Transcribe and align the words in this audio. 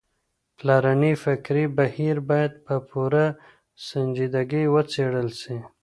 پلرنی 0.57 1.13
فکري 1.23 1.65
بهير 1.77 2.17
بايد 2.29 2.51
په 2.65 2.75
پوره 2.89 3.25
سنجيدګۍ 3.87 4.63
وڅېړل 4.73 5.29
سي. 5.41 5.57